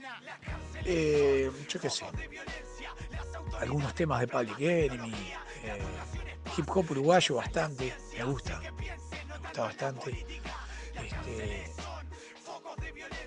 eh, 0.88 1.52
yo 1.68 1.80
qué 1.80 1.90
sé, 1.90 2.06
algunos 3.60 3.94
temas 3.94 4.22
de 4.22 4.28
Public 4.28 4.60
Enemy, 4.60 5.14
eh, 5.64 5.82
hip 6.58 6.70
hop 6.70 6.92
uruguayo 6.92 7.36
bastante, 7.36 7.94
me 8.18 8.24
gusta, 8.24 8.60
me 8.62 9.38
gusta 9.40 9.62
bastante. 9.62 10.26
Este, 11.04 11.72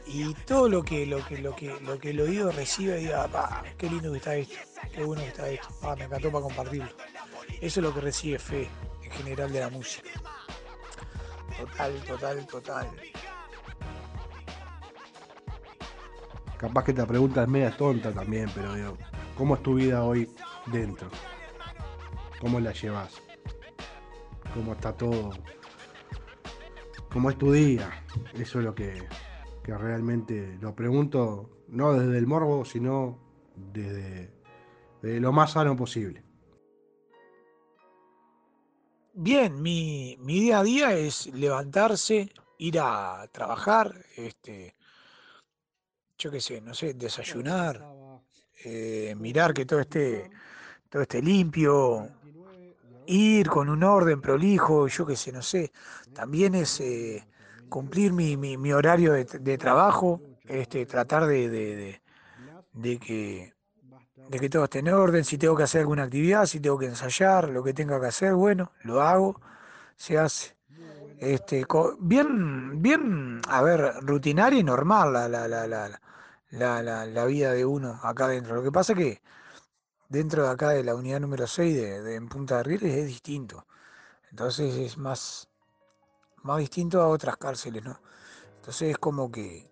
y 0.07 0.35
todo 0.35 0.69
lo 0.69 0.83
que 0.83 1.07
lo 1.07 1.25
que 1.25 1.39
lo 1.39 1.55
que 1.55 1.79
lo 1.81 1.99
que 1.99 2.11
el 2.11 2.21
oído 2.21 2.51
recibe 2.51 2.97
diga, 2.97 3.63
qué 3.79 3.89
lindo 3.89 4.11
que 4.11 4.19
está 4.19 4.35
esto, 4.35 4.57
qué 4.93 5.05
bueno 5.05 5.23
que 5.23 5.29
está 5.29 5.49
esto, 5.49 5.69
me 5.97 6.05
encantó 6.05 6.33
para 6.33 6.43
compartirlo. 6.43 6.91
Eso 7.61 7.81
es 7.81 7.85
lo 7.85 7.95
que 7.95 8.01
recibe 8.01 8.39
fe 8.39 8.69
en 9.03 9.11
general 9.11 9.53
de 9.53 9.61
la 9.61 9.69
música. 9.69 10.09
Total, 11.59 12.03
total, 12.05 12.47
total. 12.47 12.91
Capaz 16.61 16.85
que 16.85 16.93
te 16.93 17.07
pregunta 17.07 17.43
es 17.43 17.49
media 17.49 17.75
tonta 17.75 18.13
también, 18.13 18.51
pero 18.55 18.75
digo, 18.75 18.99
¿cómo 19.35 19.55
es 19.55 19.63
tu 19.63 19.77
vida 19.77 20.05
hoy 20.05 20.29
dentro? 20.67 21.09
¿Cómo 22.39 22.61
la 22.61 22.73
llevas? 22.73 23.23
¿Cómo 24.53 24.75
está 24.75 24.93
todo? 24.93 25.31
¿Cómo 27.11 27.31
es 27.31 27.39
tu 27.39 27.51
día? 27.51 27.91
Eso 28.35 28.59
es 28.59 28.65
lo 28.67 28.75
que 28.75 29.09
que 29.63 29.77
realmente 29.77 30.59
lo 30.61 30.75
pregunto 30.75 31.65
no 31.69 31.95
desde 31.95 32.19
el 32.19 32.27
morbo, 32.27 32.67
sino 32.67 33.19
desde, 33.57 34.31
lo 35.03 35.33
más 35.33 35.53
sano 35.53 35.75
posible. 35.77 36.25
bien, 39.15 39.63
mi, 39.63 40.19
mi 40.21 40.41
día 40.41 40.61
a 40.61 40.63
día 40.63 40.93
es 40.93 41.27
levantarse, 41.35 42.33
ir 42.59 42.79
a 42.81 43.27
trabajar, 43.33 44.05
este, 44.17 44.75
yo 46.21 46.31
qué 46.31 46.41
sé, 46.41 46.61
no 46.61 46.75
sé, 46.75 46.95
desayunar, 46.95 47.87
eh, 48.65 49.15
mirar 49.19 49.55
que 49.55 49.67
todo 49.67 49.81
esté, 49.81 50.31
todo 50.91 51.03
esté 51.03 51.23
limpio, 51.23 52.09
ir 53.07 53.49
con 53.49 53.69
un 53.69 53.83
orden 53.83 54.21
prolijo, 54.21 54.87
yo 54.89 55.07
qué 55.07 55.17
sé, 55.17 55.33
no 55.33 55.43
sé. 55.43 55.73
También 56.13 56.55
es 56.55 56.81
eh, 56.81 57.27
cumplir 57.69 58.13
mi, 58.13 58.37
mi- 58.37 58.57
mi 58.59 58.73
horario 58.73 59.13
de, 59.15 59.25
de 59.25 59.59
trabajo, 59.59 60.21
este, 60.47 60.87
tratar 60.87 61.27
de, 61.27 61.49
de- 61.49 62.03
de- 62.75 62.99
que, 62.99 63.55
de 64.29 64.39
que 64.41 64.49
todo 64.51 64.65
esté 64.65 64.81
en 64.81 64.89
orden, 64.89 65.25
si 65.25 65.39
tengo 65.39 65.57
que 65.57 65.65
hacer 65.65 65.83
alguna 65.83 66.05
actividad, 66.05 66.47
si 66.47 66.61
tengo 66.61 66.79
que 66.79 66.87
ensayar, 66.87 67.49
lo 67.51 67.63
que 67.65 67.75
tenga 67.75 68.01
que 68.01 68.07
hacer, 68.09 68.35
bueno, 68.35 68.73
lo 68.83 69.03
hago, 69.03 69.41
se 69.97 70.19
hace. 70.19 70.57
Este, 71.21 71.67
bien, 72.01 72.83
bien, 72.83 73.41
a 73.49 73.63
ver, 73.63 73.95
rutinaria 74.03 74.61
y 74.61 74.65
normal 74.65 75.13
la, 75.13 75.29
la, 75.29 75.49
la, 75.49 75.67
la, 75.67 76.01
la, 76.51 76.83
la- 76.83 77.07
la 77.07 77.25
vida 77.27 77.53
de 77.53 77.65
uno 77.65 77.99
acá 78.03 78.25
adentro. 78.27 78.55
Lo 78.55 78.63
que 78.63 78.73
pasa 78.73 78.95
que 78.95 79.21
dentro 80.09 80.45
de 80.45 80.51
acá 80.51 80.71
de 80.71 80.85
la 80.85 80.95
unidad 80.95 81.21
número 81.21 81.47
6 81.47 81.77
de, 81.77 82.03
de 82.03 82.15
en 82.17 82.29
Punta 82.29 82.59
de 82.59 82.63
Rieles 82.65 82.95
es 82.95 83.07
distinto. 83.07 83.67
Entonces 84.31 84.75
es 84.77 84.97
más, 84.99 85.49
más 86.43 86.59
distinto 86.59 87.01
a 87.03 87.09
otras 87.09 87.37
cárceles, 87.37 87.85
¿no? 87.85 88.01
Entonces 88.57 88.91
es 88.91 88.99
como 88.99 89.31
que, 89.31 89.71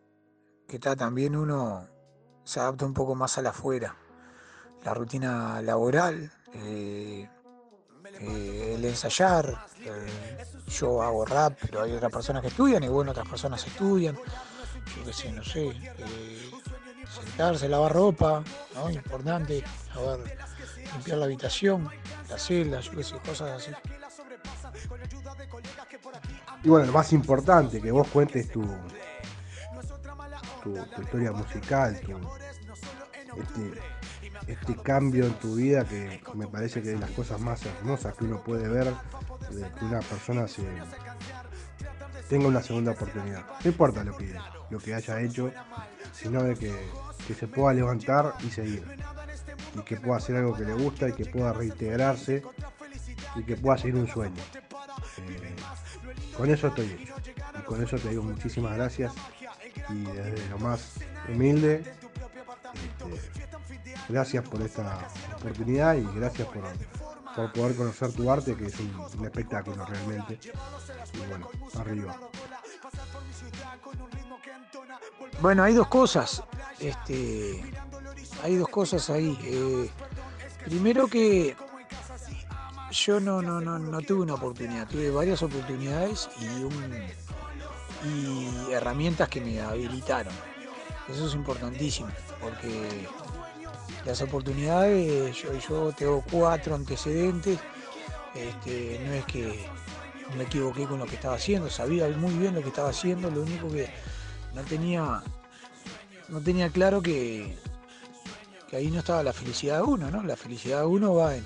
que 0.66 0.76
está 0.76 0.97
también 0.97 1.37
uno 1.37 1.87
se 2.44 2.61
adapta 2.61 2.87
un 2.87 2.94
poco 2.94 3.14
más 3.14 3.37
a 3.38 3.42
la 3.42 3.50
afuera. 3.50 3.97
La 4.85 4.94
rutina 4.94 5.61
laboral, 5.62 6.32
eh, 6.54 7.28
eh, 8.20 8.75
el 8.76 8.85
ensayar. 8.85 9.66
eh, 9.85 10.44
yo 10.68 11.02
hago 11.02 11.25
rap, 11.25 11.56
pero 11.62 11.82
hay 11.82 11.92
otras 11.92 12.12
personas 12.12 12.42
que 12.42 12.49
estudian 12.49 12.82
y 12.82 12.88
bueno, 12.88 13.11
otras 13.12 13.28
personas 13.28 13.66
estudian. 13.66 14.16
Yo 14.16 15.04
qué 15.04 15.12
sé, 15.12 15.32
no 15.32 15.42
sé. 15.42 15.73
Sentarse, 17.09 17.69
lavar 17.69 17.93
ropa, 17.93 18.43
¿no? 18.75 18.91
Importante. 18.91 19.65
Ver, 19.95 20.38
limpiar 20.95 21.19
la 21.19 21.25
habitación, 21.27 21.88
la 22.29 22.38
celda, 22.38 22.81
yo 22.81 22.93
qué 22.93 23.05
sé, 23.05 23.19
cosas 23.19 23.62
así. 23.62 23.73
Y 26.62 26.69
bueno, 26.69 26.87
lo 26.87 26.93
más 26.93 27.12
importante, 27.12 27.81
que 27.81 27.91
vos 27.91 28.09
cuentes 28.09 28.50
tu, 28.50 28.62
tu, 30.62 30.75
tu 30.75 31.03
historia 31.03 31.33
musical, 31.33 32.00
tu, 32.00 32.19
este, 33.41 33.81
este 34.47 34.77
cambio 34.77 35.27
en 35.27 35.35
tu 35.35 35.57
vida 35.57 35.85
que 35.85 36.23
me 36.35 36.47
parece 36.47 36.83
que 36.83 36.93
es 36.93 36.95
de 36.95 37.00
las 37.00 37.11
cosas 37.11 37.41
más 37.41 37.65
hermosas 37.65 38.15
que 38.15 38.25
uno 38.25 38.43
puede 38.43 38.69
ver 38.69 38.93
de 39.50 39.71
que 39.73 39.85
una 39.85 40.00
persona 40.00 40.49
se 40.49 40.62
tenga 42.29 42.49
una 42.49 42.62
segunda 42.62 42.93
oportunidad. 42.93 43.45
No 43.62 43.71
importa 43.71 44.05
lo 44.05 44.17
que, 44.17 44.35
lo 44.71 44.79
que 44.79 44.95
haya 44.95 45.21
hecho, 45.21 45.50
sino 46.21 46.43
de 46.43 46.55
que, 46.57 46.75
que 47.27 47.35
se 47.35 47.47
pueda 47.47 47.75
levantar 47.75 48.35
y 48.41 48.51
seguir. 48.51 48.85
Y 49.75 49.83
que 49.83 49.97
pueda 49.97 50.17
hacer 50.17 50.37
algo 50.37 50.55
que 50.55 50.65
le 50.65 50.75
gusta 50.75 51.09
y 51.09 51.13
que 51.13 51.27
pueda 51.27 51.53
reintegrarse 51.53 52.43
y 53.37 53.43
que 53.45 53.57
pueda 53.57 53.79
seguir 53.79 53.97
un 53.97 54.09
sueño. 54.09 54.43
Eh, 55.19 55.55
con 56.37 56.51
eso 56.51 56.69
estoy 56.69 56.87
hecho. 56.87 57.15
Y 57.59 57.63
con 57.65 57.83
eso 57.83 57.97
te 57.97 58.09
digo 58.09 58.23
muchísimas 58.23 58.75
gracias. 58.77 59.13
Y 59.91 60.03
desde 60.05 60.49
lo 60.49 60.59
más 60.59 60.95
humilde, 61.29 61.85
este, 62.83 63.47
gracias 64.09 64.49
por 64.49 64.61
esta 64.63 65.09
oportunidad 65.37 65.95
y 65.95 66.04
gracias 66.17 66.49
por, 66.49 66.65
por 67.35 67.52
poder 67.52 67.76
conocer 67.76 68.13
tu 68.13 68.31
arte, 68.31 68.57
que 68.57 68.67
es 68.67 68.81
un, 68.81 68.93
un 69.19 69.25
espectáculo 69.25 69.85
realmente. 69.85 70.39
Y 71.15 71.28
bueno, 71.28 71.49
arriba. 71.78 72.17
Bueno, 75.41 75.63
hay 75.63 75.75
dos 75.75 75.87
cosas. 75.87 76.43
Este, 76.81 77.63
hay 78.43 78.57
dos 78.57 78.69
cosas 78.69 79.09
ahí. 79.11 79.39
Eh, 79.45 79.89
primero 80.65 81.07
que 81.07 81.55
yo 82.91 83.21
no, 83.21 83.41
no, 83.41 83.61
no, 83.61 83.79
no 83.79 84.03
tuve 84.03 84.23
una 84.23 84.35
oportunidad, 84.35 84.89
tuve 84.89 85.11
varias 85.11 85.41
oportunidades 85.43 86.29
y, 86.41 86.65
herramientas 88.73 89.29
que 89.29 89.41
me 89.41 89.61
habilitaron. 89.61 90.35
Eso 91.09 91.27
es 91.27 91.35
importantísimo, 91.35 92.09
porque 92.41 93.07
las 94.05 94.21
oportunidades, 94.23 95.37
yo, 95.37 95.57
yo 95.59 95.93
tengo 95.93 96.25
cuatro 96.31 96.75
antecedentes, 96.75 97.59
este, 98.35 99.01
no 99.05 99.13
es 99.15 99.25
que 99.25 99.67
me 100.37 100.45
equivoqué 100.45 100.87
con 100.87 100.99
lo 100.99 101.07
que 101.07 101.17
estaba 101.17 101.35
haciendo, 101.35 101.71
sabía 101.71 102.09
muy 102.09 102.35
bien 102.35 102.55
lo 102.55 102.63
que 102.63 102.69
estaba 102.69 102.91
haciendo, 102.91 103.31
lo 103.31 103.43
único 103.43 103.69
que 103.69 103.91
no 104.54 104.63
tenía, 104.63 105.23
no 106.28 106.41
tenía 106.41 106.71
claro 106.71 107.02
que, 107.02 107.56
ahí 108.73 108.91
no 108.91 108.99
estaba 108.99 109.23
la 109.23 109.32
felicidad 109.32 109.78
de 109.78 109.82
uno, 109.82 110.11
¿no? 110.11 110.23
La 110.23 110.37
felicidad 110.37 110.80
de 110.80 110.87
uno 110.87 111.15
va 111.15 111.37
en, 111.37 111.45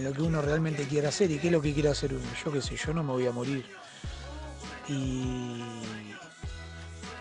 lo 0.00 0.12
que 0.12 0.22
uno 0.22 0.42
realmente 0.42 0.86
quiere 0.86 1.08
hacer 1.08 1.30
y 1.30 1.38
qué 1.38 1.48
es 1.48 1.52
lo 1.52 1.62
que 1.62 1.74
quiere 1.74 1.88
hacer 1.88 2.14
uno. 2.14 2.24
Yo 2.44 2.52
qué 2.52 2.62
sé, 2.62 2.76
yo 2.76 2.92
no 2.92 3.02
me 3.02 3.12
voy 3.12 3.26
a 3.26 3.32
morir 3.32 3.66
y, 4.88 5.62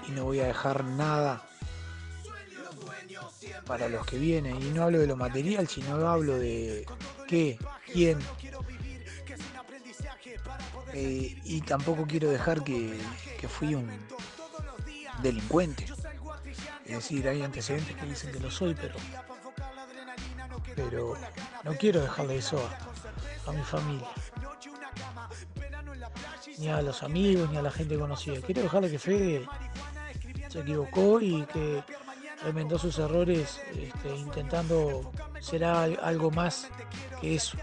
y 0.08 0.12
no 0.12 0.26
voy 0.26 0.42
a 0.42 0.48
dejar 0.48 0.84
nada 0.84 1.44
para 3.66 3.90
los 3.90 4.06
que 4.06 4.18
vienen. 4.18 4.62
Y 4.62 4.70
no 4.72 4.84
hablo 4.84 5.00
de 5.00 5.08
lo 5.08 5.16
material, 5.16 5.68
sino 5.68 5.96
hablo 6.08 6.38
de 6.38 6.86
qué, 7.28 7.58
quién. 7.92 8.20
Eh, 10.94 11.40
y 11.44 11.62
tampoco 11.62 12.06
quiero 12.08 12.30
dejar 12.30 12.64
que 12.64 12.98
fui 13.48 13.76
un 13.76 13.90
delincuente. 15.22 15.86
Es 16.86 16.92
decir, 16.96 17.28
hay 17.28 17.42
antecedentes 17.44 17.96
que 17.96 18.06
dicen 18.06 18.32
que 18.32 18.40
lo 18.40 18.50
soy, 18.50 18.74
pero, 18.76 18.96
pero 20.76 21.14
no 21.64 21.74
quiero 21.76 22.02
dejarle 22.02 22.38
eso 22.38 22.58
a, 23.46 23.52
mi 23.52 23.64
familia. 23.64 24.08
Ni 26.60 26.70
a 26.70 26.82
los 26.82 27.04
amigos, 27.04 27.50
ni 27.52 27.58
a 27.58 27.62
la 27.62 27.72
gente 27.72 27.98
conocida. 27.98 28.42
Quiero 28.42 28.62
dejarle 28.64 28.90
que 28.90 29.00
Fede 29.00 29.48
se 30.50 30.60
equivocó 30.60 31.20
y 31.22 31.44
que 31.46 31.84
remendó 32.44 32.80
sus 32.80 32.98
errores 33.00 33.60
este, 33.76 34.16
intentando 34.16 35.12
ser 35.42 35.66
al- 35.66 36.00
algo 36.02 36.32
más 36.32 36.70
que 37.22 37.36
eso. 37.36 37.58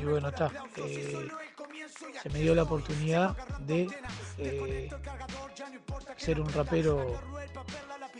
Y 0.00 0.04
bueno, 0.04 0.28
está. 0.28 0.50
eh, 0.76 1.28
se 2.24 2.30
me 2.30 2.38
dio 2.40 2.54
la 2.54 2.62
oportunidad 2.62 3.36
de 3.60 3.86
eh, 4.38 4.90
ser 6.16 6.40
un 6.40 6.50
rapero 6.52 7.20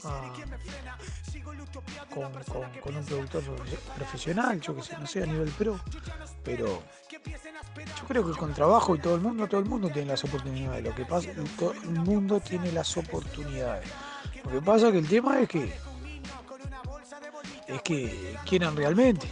ah, 0.05 0.33
con, 2.13 2.97
un 2.97 3.05
productor 3.05 3.43
profe- 3.43 3.79
profesional, 3.97 4.61
yo 4.61 4.77
que 4.77 4.83
sé, 4.83 4.99
no 4.99 5.07
sé, 5.07 5.23
a 5.23 5.27
nivel 5.27 5.49
pro, 5.53 5.81
pero 6.45 6.83
yo 7.09 8.05
creo 8.07 8.31
que 8.31 8.39
con 8.39 8.53
trabajo 8.53 8.95
y 8.95 8.99
todo 8.99 9.15
el 9.15 9.23
mundo, 9.23 9.47
todo 9.49 9.61
el 9.61 9.67
mundo 9.67 9.89
tiene 9.89 10.09
las 10.09 10.23
oportunidades. 10.23 10.85
Lo 10.85 10.95
que 10.95 11.07
pasa, 11.07 11.31
todo 11.59 11.73
el 11.73 11.91
mundo 12.01 12.41
tiene 12.41 12.71
las 12.73 12.95
oportunidades. 12.99 13.89
Lo 14.45 14.51
que 14.51 14.61
pasa 14.61 14.93
que 14.93 14.99
el 14.99 15.09
tema 15.09 15.41
es 15.41 15.49
que 15.49 15.73
es 17.69 17.81
que 17.83 18.37
quieran 18.45 18.77
realmente, 18.77 19.27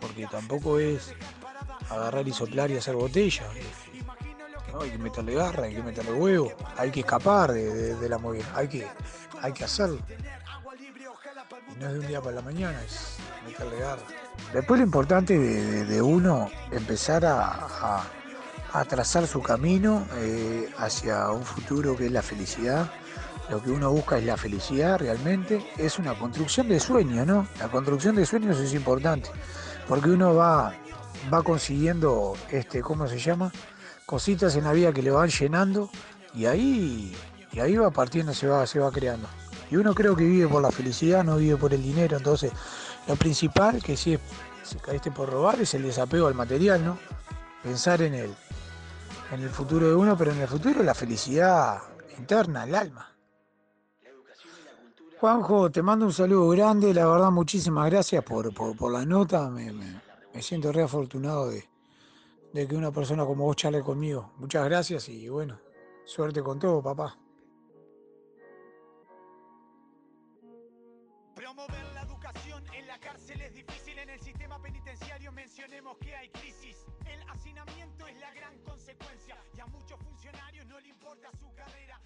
porque 0.00 0.28
tampoco 0.28 0.78
es 0.78 1.12
agarrar 1.90 2.26
y 2.28 2.32
soplar 2.32 2.70
y 2.70 2.76
hacer 2.76 2.94
botella. 2.94 3.42
Hay 4.80 4.90
que 4.90 4.98
meterle 4.98 5.34
garra, 5.34 5.64
hay 5.64 5.74
que 5.74 5.82
meterle 5.82 6.12
huevo, 6.12 6.52
hay 6.76 6.90
que 6.90 7.00
escapar 7.00 7.52
de, 7.52 8.08
la 8.08 8.18
movida, 8.18 8.44
hay 8.54 8.68
que, 8.68 8.86
hay 9.40 9.52
que 9.52 9.64
hacerlo. 9.64 9.98
Y 11.70 11.80
no 11.80 11.86
es 11.86 11.92
de 11.92 11.98
un 12.00 12.06
día 12.06 12.20
para 12.20 12.36
la 12.36 12.42
mañana, 12.42 12.82
es 12.82 13.16
meterle 13.46 13.78
garra. 13.78 14.02
Después 14.52 14.80
lo 14.80 14.86
importante 14.86 15.38
de, 15.38 16.02
uno 16.02 16.50
empezar 16.70 17.24
a 17.24 18.04
trazar 18.88 19.26
su 19.26 19.42
camino 19.42 20.06
eh, 20.16 20.70
hacia 20.78 21.30
un 21.30 21.44
futuro 21.44 21.96
que 21.96 22.06
es 22.06 22.12
la 22.12 22.22
felicidad. 22.22 22.90
Lo 23.50 23.62
que 23.62 23.70
uno 23.70 23.90
busca 23.90 24.18
es 24.18 24.24
la 24.24 24.36
felicidad 24.36 24.98
realmente. 24.98 25.62
Es 25.76 25.98
una 25.98 26.14
construcción 26.14 26.68
de 26.68 26.80
sueños, 26.80 27.26
¿no? 27.26 27.46
La 27.58 27.68
construcción 27.68 28.16
de 28.16 28.24
sueños 28.24 28.58
es 28.58 28.72
importante. 28.72 29.30
Porque 29.88 30.10
uno 30.10 30.34
va, 30.34 30.74
va 31.32 31.42
consiguiendo, 31.42 32.34
este, 32.50 32.80
¿cómo 32.80 33.06
se 33.06 33.18
llama? 33.18 33.52
Cositas 34.06 34.56
en 34.56 34.64
la 34.64 34.72
vida 34.72 34.92
que 34.92 35.02
le 35.02 35.10
van 35.10 35.28
llenando 35.28 35.88
y 36.34 36.46
ahí, 36.46 37.16
y 37.52 37.60
ahí 37.60 37.76
va 37.76 37.90
partiendo, 37.90 38.34
se 38.34 38.46
va, 38.46 38.66
se 38.66 38.78
va 38.78 38.90
creando. 38.90 39.28
Y 39.70 39.76
uno 39.76 39.94
creo 39.94 40.14
que 40.14 40.24
vive 40.24 40.48
por 40.48 40.60
la 40.62 40.70
felicidad, 40.70 41.24
no 41.24 41.36
vive 41.36 41.56
por 41.56 41.72
el 41.72 41.82
dinero. 41.82 42.16
Entonces, 42.18 42.52
lo 43.06 43.16
principal 43.16 43.82
que 43.82 43.96
si, 43.96 44.14
es, 44.14 44.20
si 44.62 44.76
caíste 44.76 45.10
por 45.10 45.30
robar 45.30 45.60
es 45.60 45.72
el 45.74 45.82
desapego 45.82 46.26
al 46.26 46.34
material, 46.34 46.84
¿no? 46.84 46.98
Pensar 47.62 48.02
en 48.02 48.14
el, 48.14 48.34
en 49.32 49.40
el 49.40 49.48
futuro 49.50 49.88
de 49.88 49.94
uno, 49.94 50.16
pero 50.16 50.32
en 50.32 50.40
el 50.40 50.48
futuro 50.48 50.82
la 50.82 50.94
felicidad 50.94 51.78
interna, 52.18 52.64
el 52.64 52.74
alma. 52.74 53.08
Juanjo, 55.20 55.70
te 55.70 55.82
mando 55.82 56.04
un 56.06 56.12
saludo 56.12 56.48
grande, 56.48 56.92
la 56.92 57.06
verdad 57.06 57.30
muchísimas 57.30 57.88
gracias 57.88 58.24
por, 58.24 58.52
por, 58.52 58.76
por 58.76 58.92
la 58.92 59.04
nota, 59.06 59.48
me, 59.48 59.72
me- 59.72 60.00
me 60.34 60.42
siento 60.42 60.72
re 60.72 60.82
afortunado 60.82 61.48
de, 61.48 61.64
de 62.52 62.68
que 62.68 62.76
una 62.76 62.92
persona 62.92 63.24
como 63.24 63.44
vos 63.44 63.56
charle 63.56 63.82
conmigo. 63.82 64.32
Muchas 64.36 64.64
gracias 64.64 65.08
y 65.08 65.28
bueno, 65.28 65.58
suerte 66.04 66.42
con 66.42 66.58
todo, 66.58 66.82
papá. 66.82 67.18
Promover 71.34 71.84
la 71.94 72.02
educación 72.02 72.64
en 72.74 72.86
la 72.86 72.98
cárcel 73.00 73.40
es 73.40 73.54
difícil, 73.54 73.98
en 73.98 74.10
el 74.10 74.20
sistema 74.20 74.60
penitenciario 74.60 75.32
mencionemos 75.32 75.96
que 75.98 76.14
hay 76.14 76.28
crisis. 76.28 76.84
El 77.06 77.22
hacinamiento 77.30 78.06
es 78.06 78.20
la 78.20 78.32
gran 78.34 78.58
consecuencia 78.58 79.36
y 79.56 79.60
a 79.60 79.66
muchos 79.66 79.98
funcionarios 80.00 80.66
no 80.66 80.78
le 80.80 80.88
importa 80.88 81.30
su 81.38 81.52
carrera. 81.54 82.00